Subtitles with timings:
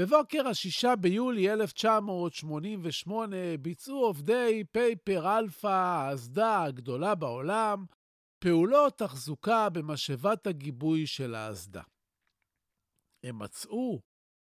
[0.00, 7.84] בבוקר השישה ביולי 1988 ביצעו עובדי פייפר אלפא, האסדה הגדולה בעולם,
[8.38, 11.82] פעולות תחזוקה במשאבת הגיבוי של האסדה.
[13.24, 14.00] הם מצאו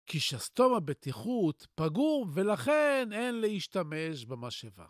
[0.06, 4.86] כי שסתום הבטיחות פגום ולכן אין להשתמש במשאבה.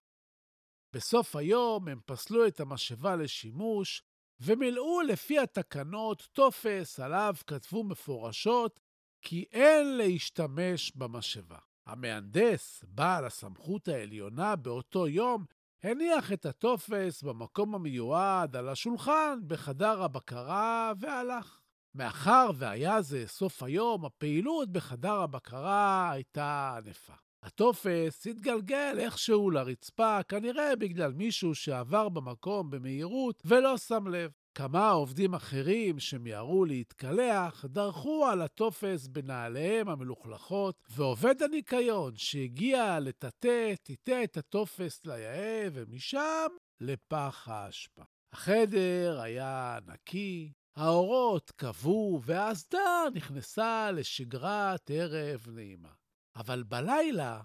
[0.95, 4.02] בסוף היום הם פסלו את המשאבה לשימוש
[4.41, 8.80] ומילאו לפי התקנות טופס עליו כתבו מפורשות
[9.23, 11.59] כי אין להשתמש במשאבה.
[11.87, 15.45] המהנדס, בעל הסמכות העליונה באותו יום,
[15.83, 21.61] הניח את הטופס במקום המיועד על השולחן בחדר הבקרה והלך.
[21.95, 27.15] מאחר והיה זה סוף היום, הפעילות בחדר הבקרה הייתה ענפה.
[27.43, 34.31] הטופס התגלגל איכשהו לרצפה, כנראה בגלל מישהו שעבר במקום במהירות ולא שם לב.
[34.61, 44.25] כמה עובדים אחרים שמיהרו להתקלח דרכו על הטופס בנעליהם המלוכלכות, ועובד הניקיון שהגיע לטאטא, טיטא
[44.25, 46.47] את הטופס ליאה, ומשם
[46.80, 48.02] לפח האשפה.
[48.33, 55.92] החדר היה נקי, האורות כבו, והאסדה נכנסה לשגרת ערב נעימה.
[56.36, 57.40] אבל בלילה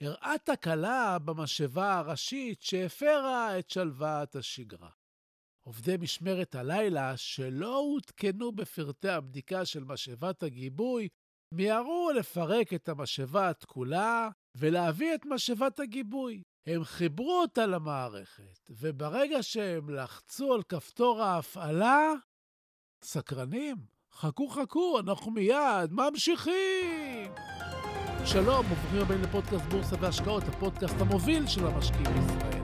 [0.00, 4.90] הראה תקלה במשאבה הראשית שהפרה את שלוות השגרה.
[5.66, 11.08] עובדי משמרת הלילה, שלא עודכנו בפרטי הבדיקה של משאבת הגיבוי,
[11.54, 16.42] מיהרו לפרק את המשאבה התכולה ולהביא את משאבת הגיבוי.
[16.66, 22.12] הם חיברו אותה למערכת, וברגע שהם לחצו על כפתור ההפעלה,
[23.04, 23.76] סקרנים,
[24.12, 27.32] חכו חכו, אנחנו מיד ממשיכים!
[28.24, 32.55] שלום, וברוכים הבאים לפודקאסט בורסה והשקעות, הפודקאסט המוביל של המשקיעים בישראל.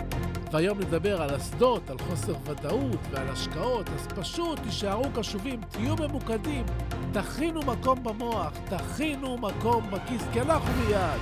[0.53, 6.67] והיום נדבר על אסדות, על חוסר ודאות ועל השקעות, אז פשוט תישארו קשובים, תהיו ממוקדים,
[7.13, 11.21] תכינו מקום במוח, תכינו מקום בכיס, כי אנחנו מיד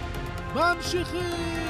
[0.54, 1.60] ממשיכים!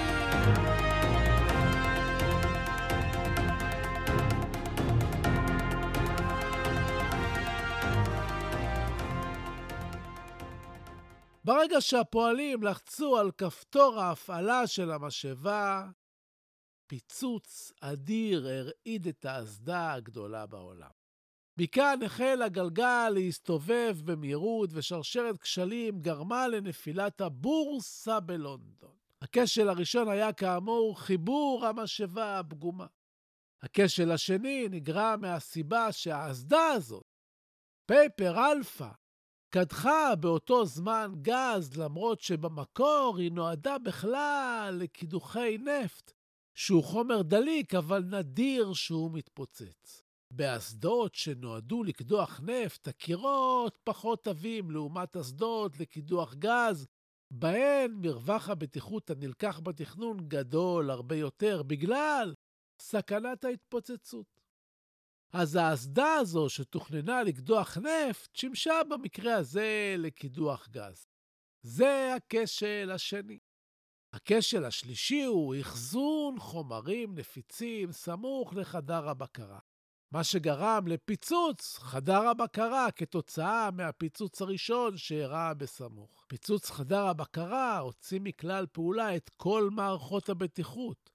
[11.44, 15.84] ברגע שהפועלים לחצו על כפתור ההפעלה של המשאבה,
[16.90, 20.90] פיצוץ אדיר הרעיד את האסדה הגדולה בעולם.
[21.56, 28.96] מכאן החל הגלגל להסתובב במהירות, ושרשרת כשלים גרמה לנפילת הבורסה בלונדון.
[29.22, 32.86] הכשל הראשון היה כאמור חיבור המשאבה הפגומה.
[33.62, 37.04] הכשל השני נגרם מהסיבה שהאסדה הזאת,
[37.86, 38.90] פייפר אלפא,
[39.50, 46.19] קדחה באותו זמן גז, למרות שבמקור היא נועדה בכלל לקידוחי נפט,
[46.54, 50.02] שהוא חומר דליק, אבל נדיר שהוא מתפוצץ.
[50.30, 56.86] באסדות שנועדו לקדוח נפט, הקירות פחות עבים לעומת אסדות לקידוח גז,
[57.30, 62.34] בהן מרווח הבטיחות הנלקח בתכנון גדול הרבה יותר בגלל
[62.80, 64.40] סכנת ההתפוצצות.
[65.32, 71.06] אז האסדה הזו שתוכננה לקדוח נפט, שימשה במקרה הזה לקידוח גז.
[71.62, 73.38] זה הכשל השני.
[74.12, 79.58] הכשל השלישי הוא אחזון חומרים נפיצים סמוך לחדר הבקרה,
[80.12, 86.24] מה שגרם לפיצוץ חדר הבקרה כתוצאה מהפיצוץ הראשון שאירע בסמוך.
[86.28, 91.10] פיצוץ חדר הבקרה הוציא מכלל פעולה את כל מערכות הבטיחות.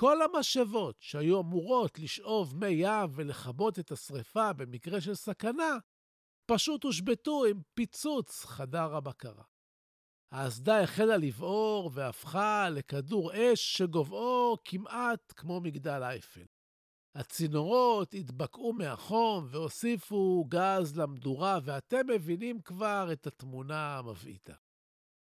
[0.00, 5.78] כל המשאבות שהיו אמורות לשאוב מי ים ולכבות את השרפה במקרה של סכנה,
[6.46, 9.44] פשוט הושבתו עם פיצוץ חדר הבקרה.
[10.32, 16.44] האסדה החלה לבעור והפכה לכדור אש שגובהו כמעט כמו מגדל אייפל.
[17.14, 24.54] הצינורות התבקעו מהחום והוסיפו גז למדורה, ואתם מבינים כבר את התמונה המבעיתה.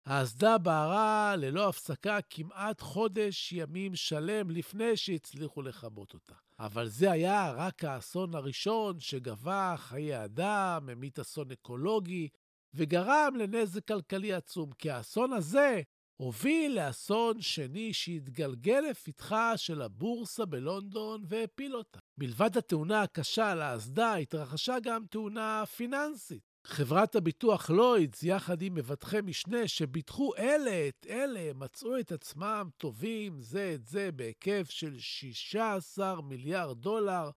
[0.06, 6.34] האסדה בערה ללא הפסקה כמעט חודש ימים שלם לפני שהצליחו לכבות אותה.
[6.58, 12.28] אבל זה היה רק האסון הראשון שגבה חיי אדם, המית אסון אקולוגי,
[12.74, 15.82] וגרם לנזק כלכלי עצום, כי האסון הזה
[16.16, 21.98] הוביל לאסון שני שהתגלגל לפתחה של הבורסה בלונדון והפיל אותה.
[22.18, 26.42] מלבד התאונה הקשה על האסדה, התרחשה גם תאונה פיננסית.
[26.66, 33.40] חברת הביטוח לוידס, יחד עם מבטחי משנה שביטחו אלה את אלה, מצאו את עצמם טובים
[33.40, 37.30] זה את זה בהיקף של 16 מיליארד דולר,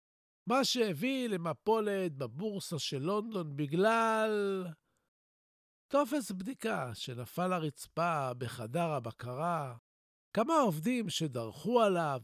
[0.49, 4.63] מה שהביא למפולת בבורסה של לונדון בגלל
[5.91, 9.77] טופס בדיקה שנפל לרצפה בחדר הבקרה,
[10.33, 12.21] כמה עובדים שדרכו עליו,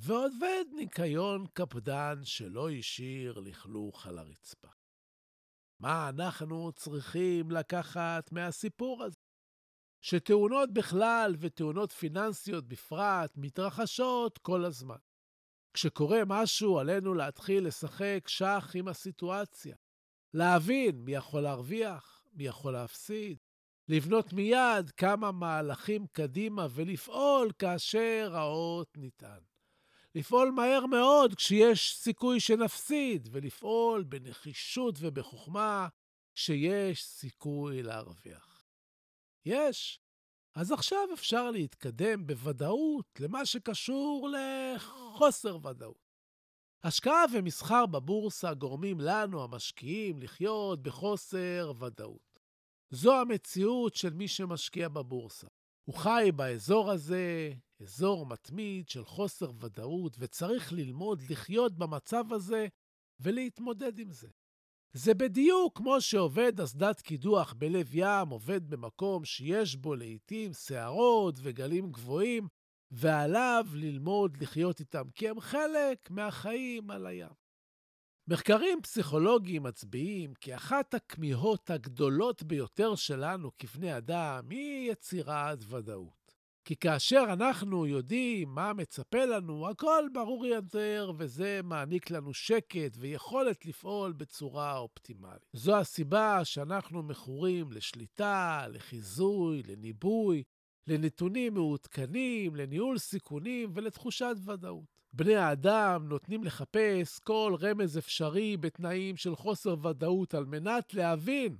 [0.00, 4.68] ועובד ניקיון קפדן שלא השאיר לכלוך על הרצפה.
[5.82, 9.16] מה אנחנו צריכים לקחת מהסיפור הזה?
[10.04, 14.98] שתאונות בכלל ותאונות פיננסיות בפרט מתרחשות כל הזמן.
[15.74, 19.76] כשקורה משהו, עלינו להתחיל לשחק שח עם הסיטואציה.
[20.34, 23.38] להבין מי יכול להרוויח, מי יכול להפסיד,
[23.88, 29.38] לבנות מיד כמה מהלכים קדימה ולפעול כאשר האות ניתן.
[30.14, 35.88] לפעול מהר מאוד כשיש סיכוי שנפסיד, ולפעול בנחישות ובחוכמה
[36.34, 38.64] כשיש סיכוי להרוויח.
[39.46, 40.00] יש.
[40.54, 46.05] אז עכשיו אפשר להתקדם בוודאות למה שקשור לחוסר ודאות.
[46.86, 52.38] השקעה ומסחר בבורסה גורמים לנו, המשקיעים, לחיות בחוסר ודאות.
[52.90, 55.46] זו המציאות של מי שמשקיע בבורסה.
[55.84, 57.52] הוא חי באזור הזה,
[57.82, 62.66] אזור מתמיד של חוסר ודאות, וצריך ללמוד לחיות במצב הזה
[63.20, 64.28] ולהתמודד עם זה.
[64.92, 71.92] זה בדיוק כמו שעובד אסדת קידוח בלב ים עובד במקום שיש בו לעתים סערות וגלים
[71.92, 72.48] גבוהים,
[72.90, 77.46] ועליו ללמוד לחיות איתם, כי הם חלק מהחיים על הים.
[78.28, 86.26] מחקרים פסיכולוגיים מצביעים כי אחת הכמיהות הגדולות ביותר שלנו כבני אדם היא יצירת ודאות.
[86.64, 93.66] כי כאשר אנחנו יודעים מה מצפה לנו, הכל ברור יותר, וזה מעניק לנו שקט ויכולת
[93.66, 95.46] לפעול בצורה אופטימלית.
[95.52, 100.42] זו הסיבה שאנחנו מכורים לשליטה, לחיזוי, לניבוי,
[100.86, 104.96] לנתונים מעודכנים, לניהול סיכונים ולתחושת ודאות.
[105.12, 111.56] בני האדם נותנים לחפש כל רמז אפשרי בתנאים של חוסר ודאות על מנת להבין,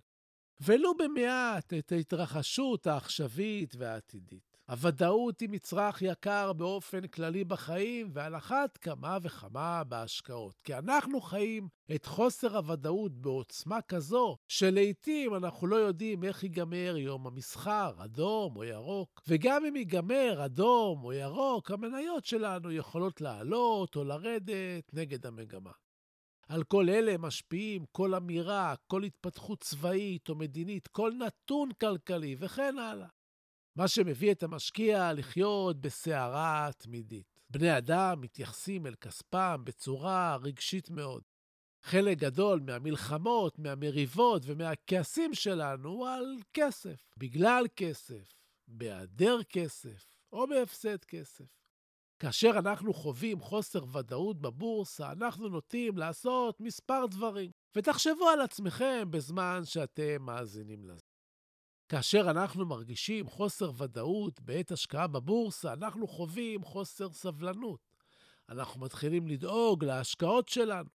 [0.61, 4.56] ולו במעט, את ההתרחשות העכשווית והעתידית.
[4.71, 10.55] הוודאות היא מצרך יקר באופן כללי בחיים, ועל אחת כמה וכמה בהשקעות.
[10.65, 17.27] כי אנחנו חיים את חוסר הוודאות בעוצמה כזו, שלעיתים אנחנו לא יודעים איך ייגמר יום
[17.27, 19.23] המסחר, אדום או ירוק.
[19.29, 25.73] וגם אם ייגמר אדום או ירוק, המניות שלנו יכולות לעלות או לרדת נגד המגמה.
[26.49, 32.79] על כל אלה משפיעים כל אמירה, כל התפתחות צבאית או מדינית, כל נתון כלכלי וכן
[32.79, 33.16] הלאה.
[33.77, 37.41] מה שמביא את המשקיע לחיות בסערה תמידית.
[37.51, 41.23] בני אדם מתייחסים אל כספם בצורה רגשית מאוד.
[41.83, 47.07] חלק גדול מהמלחמות, מהמריבות ומהכעסים שלנו הוא על כסף.
[47.17, 48.35] בגלל כסף,
[48.69, 51.45] בהיעדר כסף או בהפסד כסף.
[52.19, 57.51] כאשר אנחנו חווים חוסר ודאות בבורסה, אנחנו נוטים לעשות מספר דברים.
[57.77, 61.06] ותחשבו על עצמכם בזמן שאתם מאזינים לזה.
[61.89, 67.81] כאשר אנחנו מרגישים חוסר ודאות בעת השקעה בבורסה, אנחנו חווים חוסר סבלנות.
[68.49, 70.89] אנחנו מתחילים לדאוג להשקעות שלנו,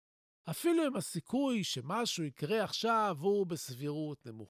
[0.49, 4.49] אפילו אם הסיכוי שמשהו יקרה עכשיו הוא בסבירות נמוך.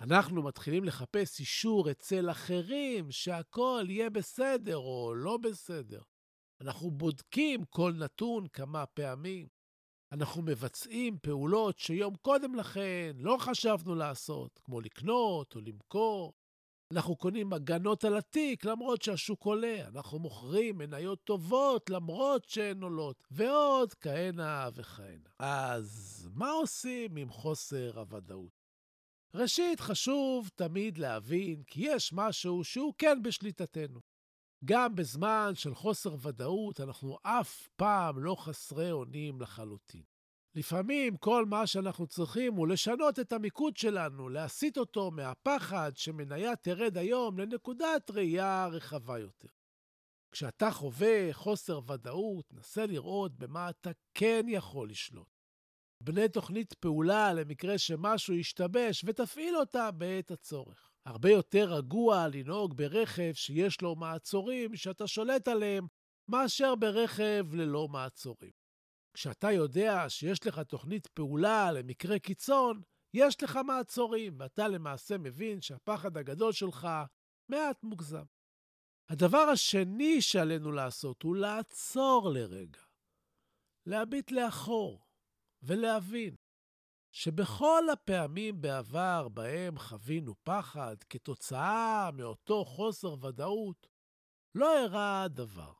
[0.00, 6.02] אנחנו מתחילים לחפש אישור אצל אחרים שהכל יהיה בסדר או לא בסדר.
[6.60, 9.57] אנחנו בודקים כל נתון כמה פעמים.
[10.12, 16.32] אנחנו מבצעים פעולות שיום קודם לכן לא חשבנו לעשות, כמו לקנות או למכור.
[16.92, 23.24] אנחנו קונים הגנות על התיק למרות שהשוק עולה, אנחנו מוכרים מניות טובות למרות שהן עולות,
[23.30, 25.30] ועוד כהנה וכהנה.
[25.38, 28.58] אז מה עושים עם חוסר הוודאות?
[29.34, 34.00] ראשית, חשוב תמיד להבין כי יש משהו שהוא כן בשליטתנו.
[34.64, 40.02] גם בזמן של חוסר ודאות, אנחנו אף פעם לא חסרי אונים לחלוטין.
[40.54, 46.98] לפעמים כל מה שאנחנו צריכים הוא לשנות את המיקוד שלנו, להסיט אותו מהפחד שמניה תרד
[46.98, 49.48] היום לנקודת ראייה רחבה יותר.
[50.32, 55.38] כשאתה חווה חוסר ודאות, נסה לראות במה אתה כן יכול לשלוט.
[56.02, 60.87] בנה תוכנית פעולה למקרה שמשהו ישתבש ותפעיל אותה בעת הצורך.
[61.08, 65.86] הרבה יותר רגוע לנהוג ברכב שיש לו מעצורים שאתה שולט עליהם,
[66.30, 68.50] מאשר ברכב ללא מעצורים.
[69.14, 72.82] כשאתה יודע שיש לך תוכנית פעולה למקרה קיצון,
[73.14, 76.88] יש לך מעצורים, ואתה למעשה מבין שהפחד הגדול שלך
[77.48, 78.24] מעט מוגזם.
[79.10, 82.82] הדבר השני שעלינו לעשות הוא לעצור לרגע,
[83.86, 85.04] להביט לאחור
[85.62, 86.36] ולהבין
[87.12, 93.88] שבכל הפעמים בעבר בהם חווינו פחד כתוצאה מאותו חוסר ודאות,
[94.54, 95.72] לא אירע דבר.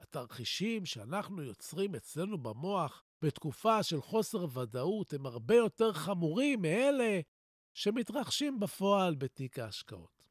[0.00, 7.20] התרחישים שאנחנו יוצרים אצלנו במוח בתקופה של חוסר ודאות הם הרבה יותר חמורים מאלה
[7.74, 10.24] שמתרחשים בפועל בתיק ההשקעות.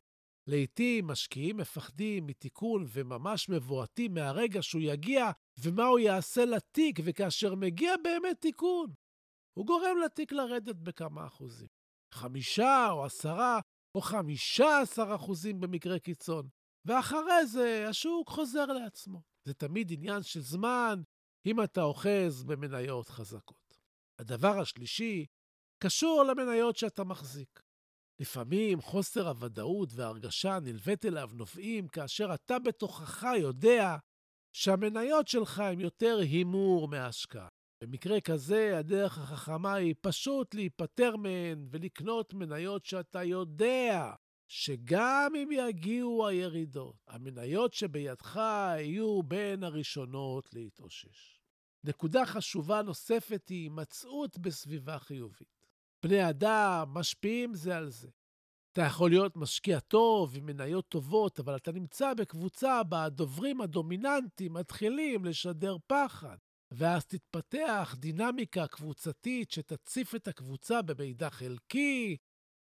[0.47, 7.93] לעתים משקיעים מפחדים מתיקון וממש מבועטים מהרגע שהוא יגיע ומה הוא יעשה לתיק, וכאשר מגיע
[8.03, 8.93] באמת תיקון,
[9.53, 11.67] הוא גורם לתיק לרדת בכמה אחוזים.
[12.13, 13.60] חמישה או עשרה
[13.95, 16.48] או חמישה עשר אחוזים במקרה קיצון.
[16.86, 19.22] ואחרי זה השוק חוזר לעצמו.
[19.48, 21.01] זה תמיד עניין של זמן
[21.45, 23.77] אם אתה אוחז במניות חזקות.
[24.19, 25.25] הדבר השלישי
[25.83, 27.60] קשור למניות שאתה מחזיק.
[28.22, 33.98] לפעמים חוסר הוודאות וההרגשה הנלווית אליו נובעים כאשר אתה בתוכך יודע
[34.55, 37.48] שהמניות שלך הן יותר הימור מהשקעה.
[37.83, 44.13] במקרה כזה, הדרך החכמה היא פשוט להיפטר מהן ולקנות מניות שאתה יודע
[44.47, 48.35] שגם אם יגיעו הירידות, המניות שבידך
[48.77, 51.41] יהיו בין הראשונות להתאושש.
[51.83, 55.67] נקודה חשובה נוספת היא הימצאות בסביבה חיובית.
[56.03, 58.09] בני אדם משפיעים זה על זה.
[58.71, 64.53] אתה יכול להיות משקיע טוב עם מניות טובות, אבל אתה נמצא בקבוצה בה הדוברים הדומיננטיים
[64.53, 66.37] מתחילים לשדר פחד,
[66.75, 72.17] ואז תתפתח דינמיקה קבוצתית שתציף את הקבוצה במידע חלקי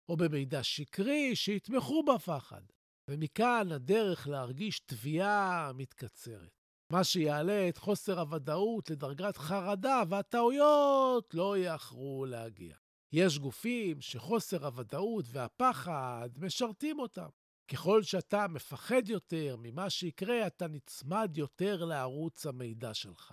[0.08, 2.62] או במידע שקרי שיתמכו בפחד.
[3.08, 6.50] ומכאן הדרך להרגיש תביעה מתקצרת.
[6.92, 12.76] מה שיעלה את חוסר הוודאות לדרגת חרדה, והטעויות לא יאחרו להגיע.
[13.12, 17.28] יש גופים שחוסר הוודאות והפחד משרתים אותם.
[17.68, 23.32] ככל שאתה מפחד יותר ממה שיקרה, אתה נצמד יותר לערוץ המידע שלך.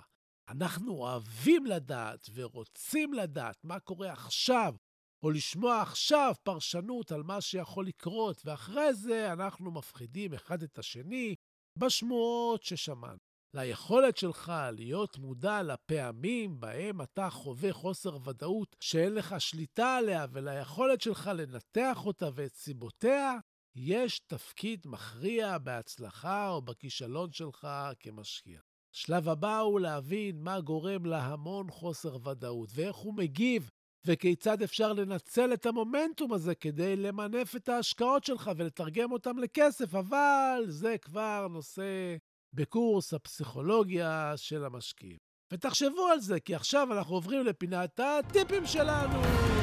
[0.49, 4.75] אנחנו אוהבים לדעת ורוצים לדעת מה קורה עכשיו,
[5.23, 11.35] או לשמוע עכשיו פרשנות על מה שיכול לקרות, ואחרי זה אנחנו מפחידים אחד את השני
[11.75, 13.17] בשמועות ששמענו.
[13.53, 21.01] ליכולת שלך להיות מודע לפעמים בהם אתה חווה חוסר ודאות שאין לך שליטה עליה, וליכולת
[21.01, 23.37] שלך לנתח אותה ואת סיבותיה,
[23.75, 27.67] יש תפקיד מכריע בהצלחה או בכישלון שלך
[27.99, 28.59] כמשקיע.
[28.95, 33.69] השלב הבא הוא להבין מה גורם להמון חוסר ודאות ואיך הוא מגיב
[34.05, 40.63] וכיצד אפשר לנצל את המומנטום הזה כדי למנף את ההשקעות שלך ולתרגם אותם לכסף, אבל
[40.67, 42.15] זה כבר נושא
[42.53, 45.17] בקורס הפסיכולוגיה של המשקיעים.
[45.53, 49.58] ותחשבו על זה, כי עכשיו אנחנו עוברים לפינת הטיפים שלנו.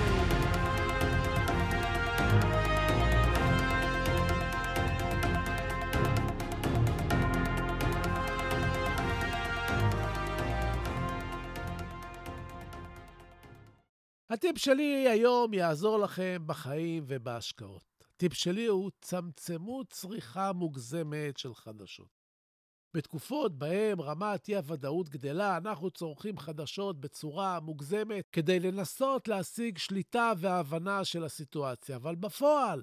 [14.30, 17.82] הטיפ שלי היום יעזור לכם בחיים ובהשקעות.
[18.14, 22.08] הטיפ שלי הוא צמצמו צריכה מוגזמת של חדשות.
[22.96, 31.04] בתקופות בהן רמת אי-הוודאות גדלה, אנחנו צורכים חדשות בצורה מוגזמת כדי לנסות להשיג שליטה והבנה
[31.04, 32.82] של הסיטואציה, אבל בפועל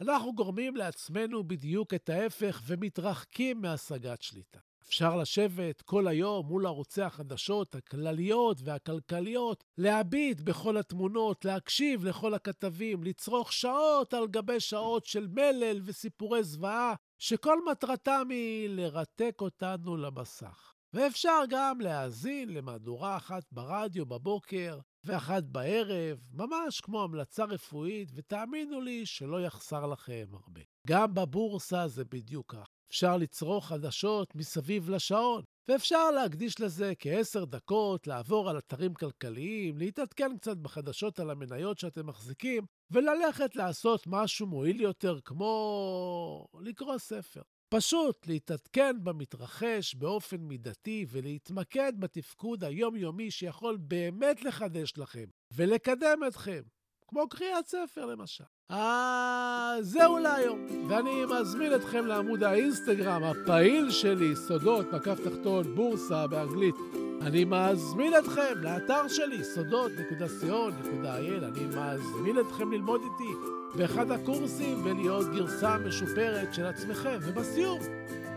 [0.00, 4.60] אנחנו גורמים לעצמנו בדיוק את ההפך ומתרחקים מהשגת שליטה.
[4.88, 13.04] אפשר לשבת כל היום מול ערוצי החדשות הכלליות והכלכליות, להביט בכל התמונות, להקשיב לכל הכתבים,
[13.04, 20.74] לצרוך שעות על גבי שעות של מלל וסיפורי זוועה, שכל מטרתם היא לרתק אותנו למסך.
[20.92, 29.06] ואפשר גם להאזין למהדורה אחת ברדיו בבוקר ואחת בערב, ממש כמו המלצה רפואית, ותאמינו לי
[29.06, 30.60] שלא יחסר לכם הרבה.
[30.86, 32.73] גם בבורסה זה בדיוק כך.
[32.90, 40.36] אפשר לצרוך חדשות מסביב לשעון, ואפשר להקדיש לזה כעשר דקות, לעבור על אתרים כלכליים, להתעדכן
[40.36, 47.42] קצת בחדשות על המניות שאתם מחזיקים, וללכת לעשות משהו מועיל יותר, כמו לקרוא ספר.
[47.68, 55.24] פשוט להתעדכן במתרחש באופן מידתי ולהתמקד בתפקוד היומיומי שיכול באמת לחדש לכם
[55.54, 56.62] ולקדם אתכם,
[57.08, 58.44] כמו קריאת ספר למשל.
[58.68, 66.74] אז זהו להיום, ואני מזמין אתכם לעמוד האינסטגרם הפעיל שלי, סודות, מקף תחתון, בורסה באנגלית.
[67.22, 73.32] אני מזמין אתכם לאתר שלי, סודות.co.il, אני מזמין אתכם ללמוד איתי
[73.74, 77.18] באחד הקורסים ולהיות גרסה משופרת של עצמכם.
[77.22, 77.78] ובסיום,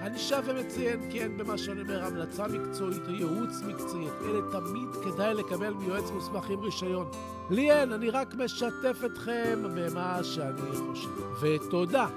[0.08, 4.08] אני שב ומציין אין במה שאני אומר המלצה מקצועית או ייעוץ מקצועי.
[4.26, 7.10] אלה תמיד כדאי לקבל מיועץ מוסמך עם רישיון.
[7.50, 11.10] לי אין, אני רק משתף אתכם במה שאני חושב.
[11.42, 12.08] ותודה.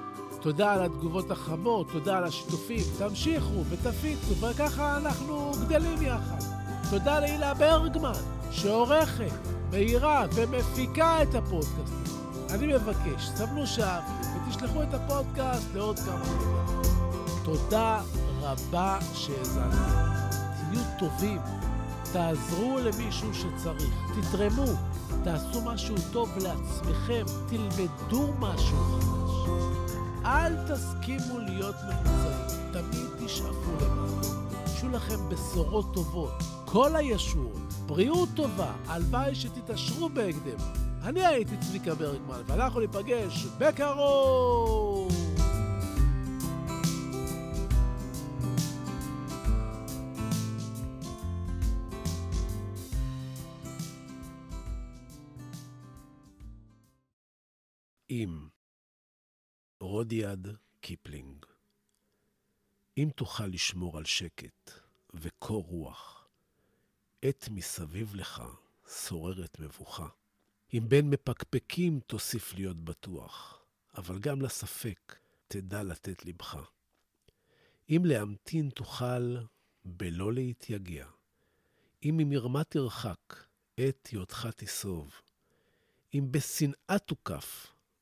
[0.40, 2.84] תודה על התגובות החמות, תודה על השיתופים.
[2.98, 6.38] תמשיכו ותפיצו, וככה אנחנו גדלים יחד.
[6.90, 8.20] תודה להילה ברגמן,
[8.50, 9.32] שעורכת,
[9.70, 11.94] מאירה ומפיקה את הפודקאסט.
[12.50, 16.89] אני מבקש, סבלו שאהבתם ותשלחו את הפודקאסט לעוד כמה דברים.
[17.52, 18.00] תודה
[18.40, 20.30] רבה שהאזנתם.
[20.70, 21.40] תהיו טובים,
[22.12, 24.66] תעזרו למישהו שצריך, תתרמו,
[25.24, 29.50] תעשו משהו טוב לעצמכם, תלמדו משהו חדש.
[30.24, 34.22] אל תסכימו להיות ממוצעים, תמיד תשאפו למעלה.
[34.66, 40.58] שיהיו לכם בשורות טובות, כל הישועות, בריאות טובה, הלוואי שתתעשרו בהקדם.
[41.02, 44.89] אני הייתי צביקה ברגמן, ואנחנו ניפגש בקרוב!
[58.10, 58.48] אם
[59.80, 60.48] רודיארד
[60.80, 61.46] קיפלינג
[62.98, 64.70] אם תוכל לשמור על שקט
[65.14, 66.28] וקור רוח,
[67.22, 68.42] עת מסביב לך
[69.06, 70.08] שוררת מבוכה.
[70.74, 73.62] אם בין מפקפקים תוסיף להיות בטוח,
[73.94, 75.16] אבל גם לספק
[75.48, 76.70] תדע לתת לבך.
[77.90, 79.36] אם להמתין תוכל
[79.84, 81.06] בלא להתייגע,
[82.04, 83.44] אם ממרמה תרחק,
[83.76, 85.12] עת היותך תסוב,
[86.14, 87.72] אם בשנאה תוקף,